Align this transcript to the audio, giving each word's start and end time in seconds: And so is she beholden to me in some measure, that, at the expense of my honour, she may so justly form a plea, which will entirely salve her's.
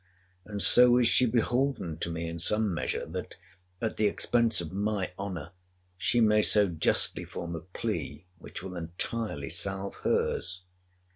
And 0.45 0.63
so 0.63 0.97
is 0.97 1.07
she 1.07 1.27
beholden 1.27 1.99
to 1.99 2.09
me 2.09 2.27
in 2.27 2.39
some 2.39 2.73
measure, 2.73 3.05
that, 3.05 3.35
at 3.79 3.97
the 3.97 4.07
expense 4.07 4.59
of 4.59 4.71
my 4.73 5.11
honour, 5.19 5.51
she 5.95 6.19
may 6.19 6.41
so 6.41 6.67
justly 6.69 7.23
form 7.23 7.53
a 7.53 7.59
plea, 7.61 8.25
which 8.39 8.63
will 8.63 8.75
entirely 8.75 9.51
salve 9.51 9.93
her's. 9.97 10.63